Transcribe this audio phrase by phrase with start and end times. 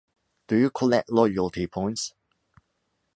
[0.47, 2.15] Do you collect loyalty points?